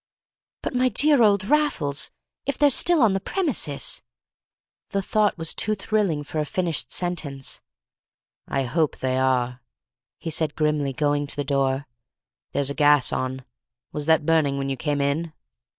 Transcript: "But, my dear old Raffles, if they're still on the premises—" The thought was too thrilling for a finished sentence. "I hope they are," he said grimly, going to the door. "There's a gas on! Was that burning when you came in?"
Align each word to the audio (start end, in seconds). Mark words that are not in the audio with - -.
"But, 0.63 0.73
my 0.73 0.89
dear 0.89 1.21
old 1.21 1.43
Raffles, 1.43 2.09
if 2.47 2.57
they're 2.57 2.71
still 2.71 3.03
on 3.03 3.13
the 3.13 3.19
premises—" 3.19 4.01
The 4.89 5.03
thought 5.03 5.37
was 5.37 5.53
too 5.53 5.75
thrilling 5.75 6.23
for 6.23 6.39
a 6.39 6.43
finished 6.45 6.91
sentence. 6.91 7.61
"I 8.47 8.63
hope 8.63 8.97
they 8.97 9.19
are," 9.19 9.61
he 10.17 10.31
said 10.31 10.55
grimly, 10.55 10.91
going 10.91 11.27
to 11.27 11.35
the 11.35 11.43
door. 11.43 11.87
"There's 12.51 12.71
a 12.71 12.73
gas 12.73 13.13
on! 13.13 13.45
Was 13.91 14.07
that 14.07 14.25
burning 14.25 14.57
when 14.57 14.69
you 14.69 14.75
came 14.75 15.01
in?" 15.01 15.33